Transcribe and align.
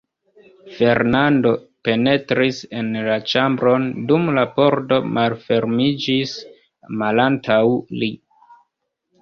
Fernando 0.75 1.51
penetris 1.87 2.61
en 2.79 2.89
la 3.09 3.17
ĉambron, 3.33 3.85
dum 4.13 4.25
la 4.39 4.47
pordo 4.57 4.99
malfermiĝis 5.19 6.35
malantaŭ 7.03 7.63
li. 8.01 8.15